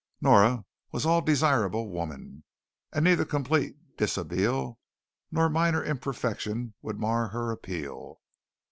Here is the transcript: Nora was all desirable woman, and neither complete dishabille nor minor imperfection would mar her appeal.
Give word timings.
Nora 0.19 0.65
was 0.91 1.05
all 1.05 1.21
desirable 1.21 1.91
woman, 1.91 2.43
and 2.91 3.05
neither 3.05 3.23
complete 3.23 3.75
dishabille 3.97 4.79
nor 5.31 5.47
minor 5.47 5.83
imperfection 5.85 6.73
would 6.81 6.99
mar 6.99 7.27
her 7.27 7.51
appeal. 7.51 8.19